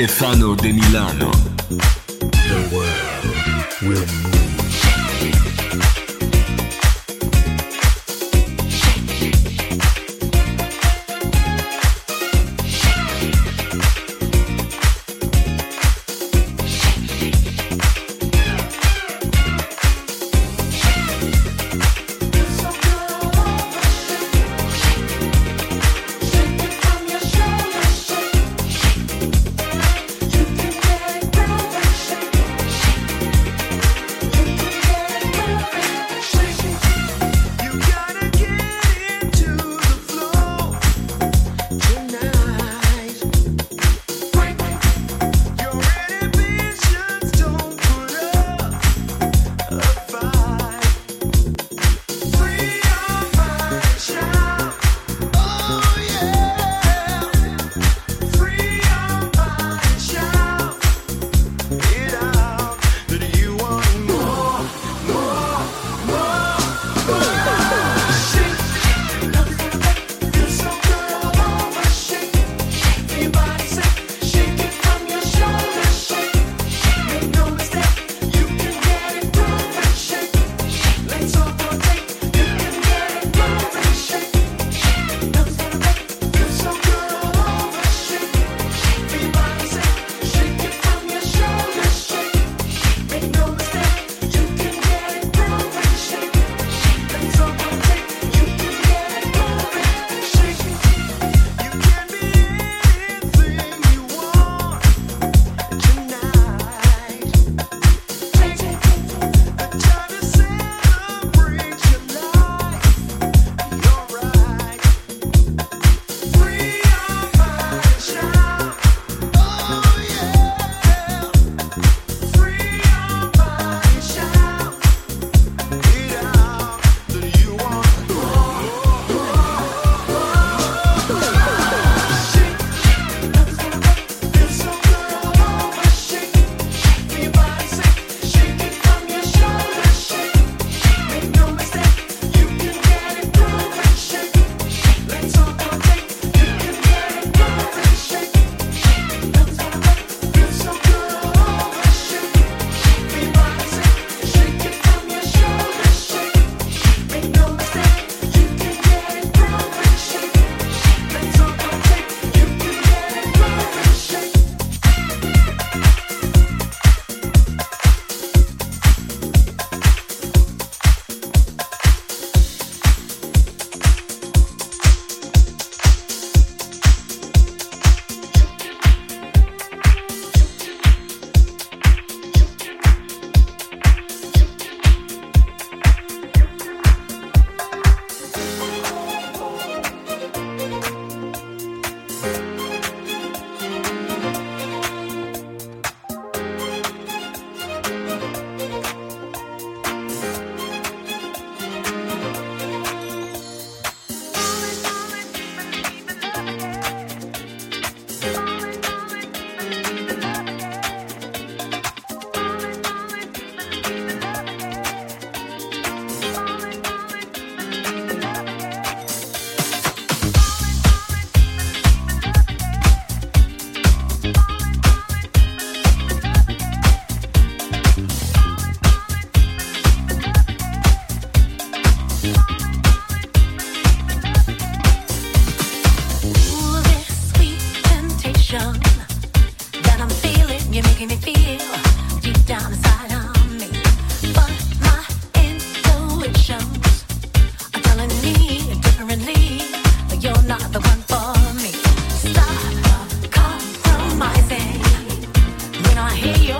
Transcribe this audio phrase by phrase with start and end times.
[0.00, 1.30] Stefano De Milano.
[1.68, 4.39] The world will move.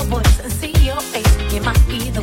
[0.01, 1.53] your voice and see your face.
[1.53, 2.20] You might be the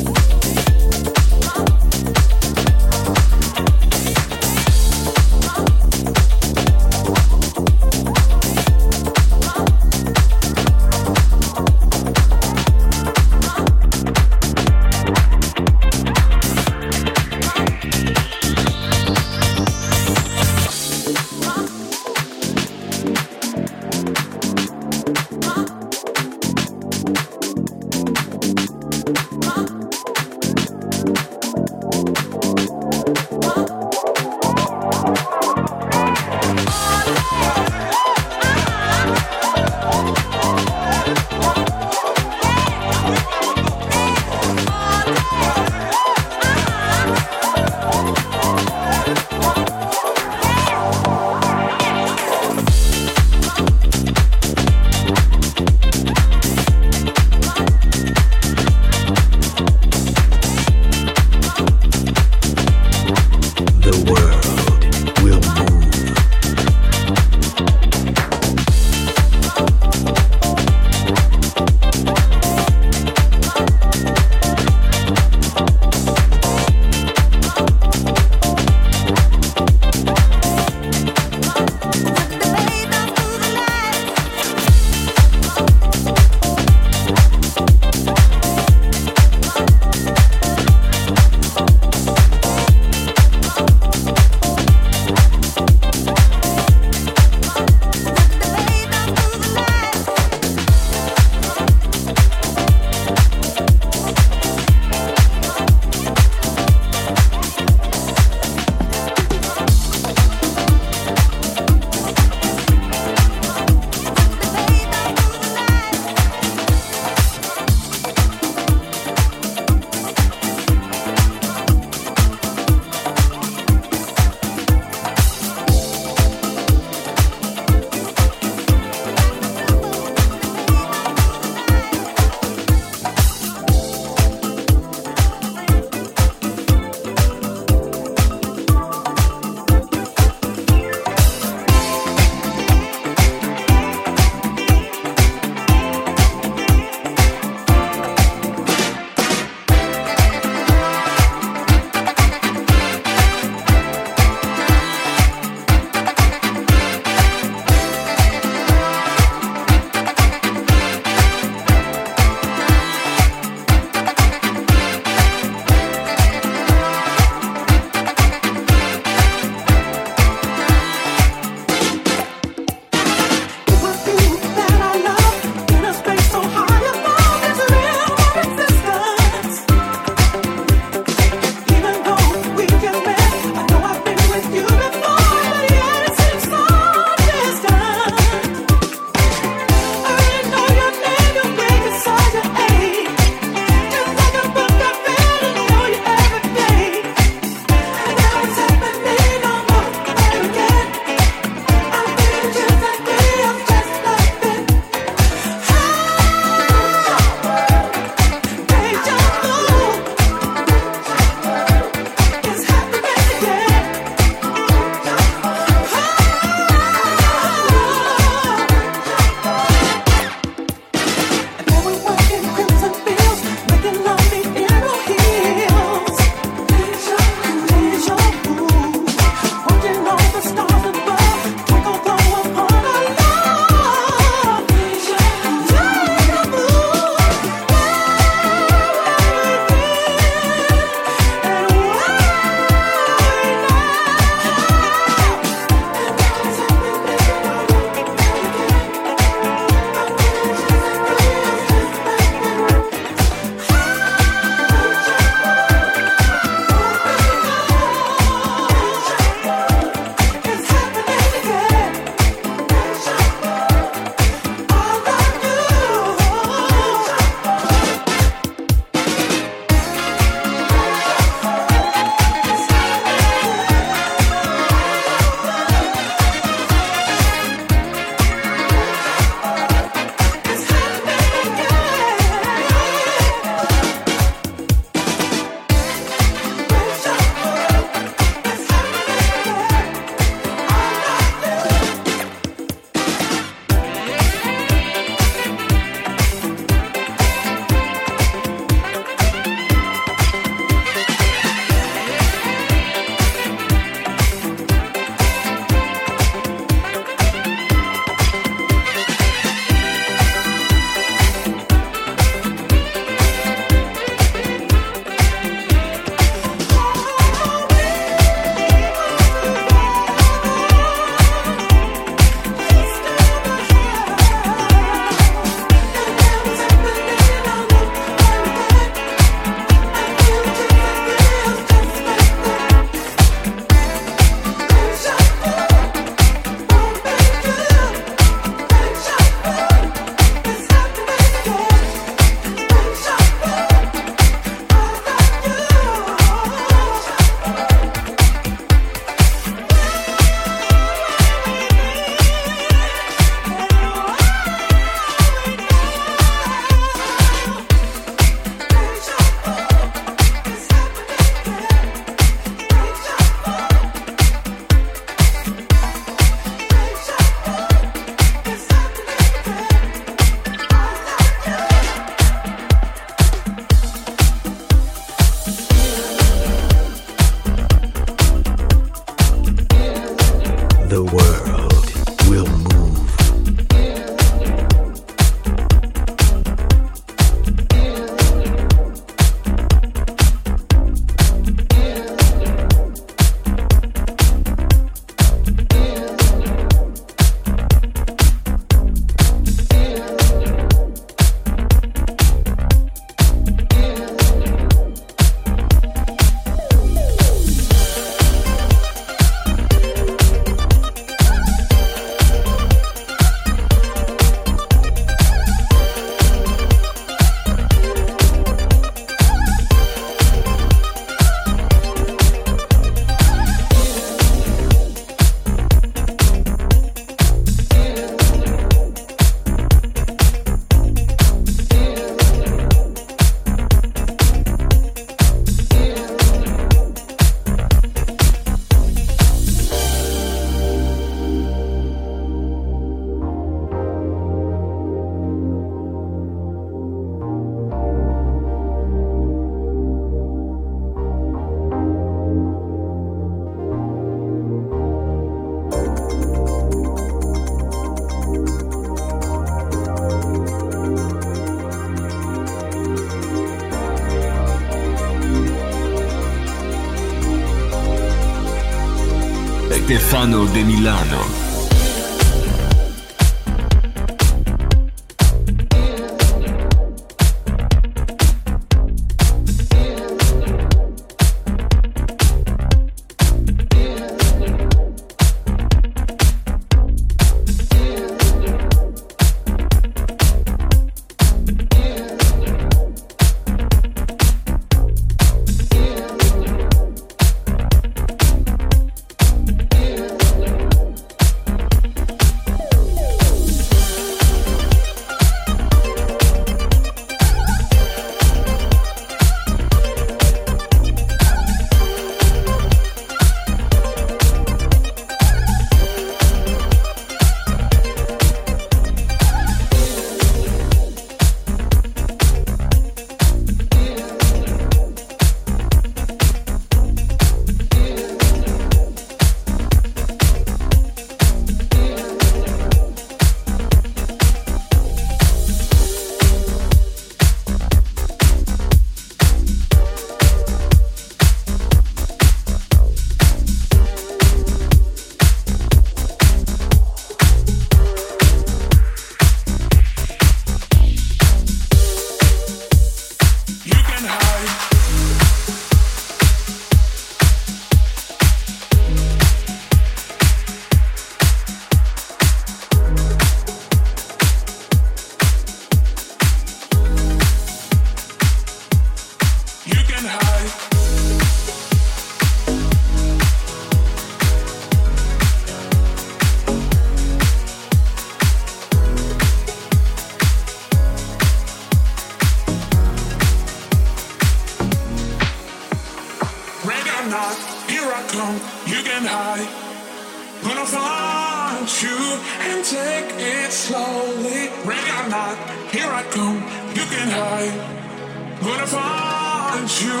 [599.60, 600.00] find you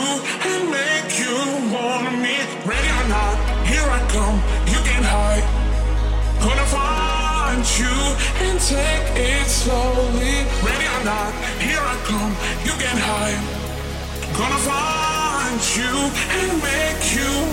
[0.50, 1.36] and make you
[1.74, 2.36] want me.
[2.64, 4.36] Ready or not, here I come.
[4.66, 5.44] You can hide.
[6.40, 7.96] Gonna find you
[8.46, 10.46] and take it slowly.
[10.64, 12.32] Ready or not, here I come.
[12.64, 13.40] You can hide.
[14.38, 15.92] Gonna find you
[16.40, 17.49] and make you.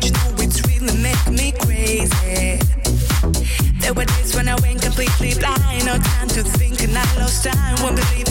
[0.00, 0.96] you know it's really
[1.36, 2.58] me crazy.
[3.80, 7.44] There were days when I went completely blind, no time to think, and I lost
[7.44, 7.82] time.
[7.82, 8.21] Won't believe.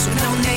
[0.00, 0.49] So no